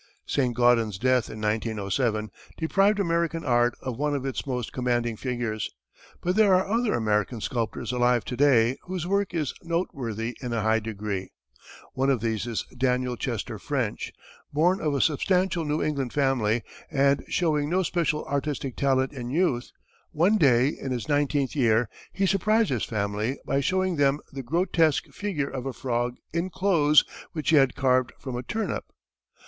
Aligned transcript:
Saint 0.25 0.55
Gaudens's 0.55 0.97
death 0.97 1.29
in 1.29 1.39
1907 1.39 2.31
deprived 2.57 2.99
American 2.99 3.45
art 3.45 3.75
of 3.83 3.99
one 3.99 4.15
of 4.15 4.25
its 4.25 4.47
most 4.47 4.73
commanding 4.73 5.15
figures, 5.15 5.69
but 6.21 6.35
there 6.35 6.55
are 6.55 6.65
other 6.67 6.95
American 6.95 7.39
sculptors 7.39 7.91
alive 7.91 8.25
to 8.25 8.35
day 8.35 8.79
whose 8.85 9.05
work 9.05 9.31
is 9.35 9.53
noteworthy 9.61 10.35
in 10.41 10.53
a 10.53 10.63
high 10.63 10.79
degree. 10.79 11.29
One 11.93 12.09
of 12.09 12.19
these 12.19 12.47
is 12.47 12.65
Daniel 12.75 13.15
Chester 13.15 13.59
French. 13.59 14.11
Born 14.51 14.81
of 14.81 14.95
a 14.95 15.01
substantial 15.01 15.65
New 15.65 15.83
England 15.83 16.13
family, 16.13 16.63
and 16.89 17.23
showing 17.27 17.69
no 17.69 17.81
especial 17.81 18.25
artistic 18.25 18.75
talent 18.75 19.13
in 19.13 19.29
youth, 19.29 19.69
one 20.11 20.39
day, 20.39 20.69
in 20.69 20.91
his 20.91 21.07
nineteenth 21.07 21.55
year, 21.55 21.89
he 22.11 22.25
surprised 22.25 22.69
his 22.69 22.85
family 22.85 23.37
by 23.45 23.59
showing 23.59 23.97
them 23.97 24.17
the 24.31 24.41
grotesque 24.41 25.09
figure 25.09 25.51
of 25.51 25.67
a 25.67 25.73
frog 25.73 26.15
in 26.33 26.49
clothes 26.49 27.05
which 27.33 27.51
he 27.51 27.57
had 27.57 27.75
carved 27.75 28.13
from 28.17 28.35
a 28.35 28.41
turnip. 28.41 28.85